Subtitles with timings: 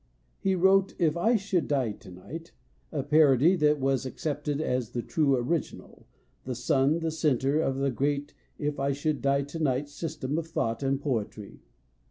[0.39, 2.53] He wrote" If I Should Die Tonight"
[2.91, 6.07] a parody that was accepted as the true original,
[6.43, 10.81] the sun, the center of the great If I should die tonight system of thought
[10.81, 11.59] and poetry.